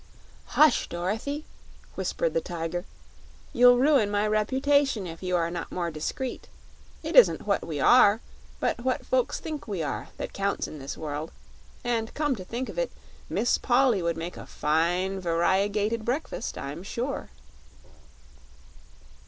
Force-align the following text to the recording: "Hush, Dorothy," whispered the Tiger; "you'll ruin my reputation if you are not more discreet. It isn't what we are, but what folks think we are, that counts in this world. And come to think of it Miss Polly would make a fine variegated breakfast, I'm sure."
"Hush, 0.57 0.89
Dorothy," 0.89 1.45
whispered 1.93 2.33
the 2.33 2.41
Tiger; 2.41 2.85
"you'll 3.53 3.77
ruin 3.77 4.09
my 4.09 4.25
reputation 4.27 5.05
if 5.05 5.21
you 5.21 5.35
are 5.35 5.51
not 5.51 5.71
more 5.71 5.91
discreet. 5.91 6.47
It 7.03 7.15
isn't 7.15 7.45
what 7.45 7.63
we 7.63 7.79
are, 7.79 8.19
but 8.59 8.79
what 8.83 9.05
folks 9.05 9.39
think 9.39 9.67
we 9.67 9.83
are, 9.83 10.07
that 10.17 10.33
counts 10.33 10.67
in 10.67 10.79
this 10.79 10.97
world. 10.97 11.31
And 11.83 12.15
come 12.15 12.35
to 12.37 12.43
think 12.43 12.67
of 12.67 12.79
it 12.79 12.91
Miss 13.29 13.59
Polly 13.59 14.01
would 14.01 14.17
make 14.17 14.37
a 14.37 14.47
fine 14.47 15.19
variegated 15.19 16.03
breakfast, 16.03 16.57
I'm 16.57 16.81
sure." 16.81 17.29